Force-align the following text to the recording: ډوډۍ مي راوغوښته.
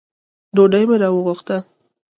ډوډۍ 0.55 0.83
مي 0.89 0.95
راوغوښته. 1.01 1.57